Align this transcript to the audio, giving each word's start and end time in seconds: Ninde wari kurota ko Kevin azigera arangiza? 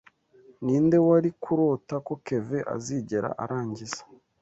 Ninde 0.63 0.97
wari 1.07 1.29
kurota 1.43 1.95
ko 2.05 2.13
Kevin 2.25 2.65
azigera 2.75 3.29
arangiza? 3.43 4.01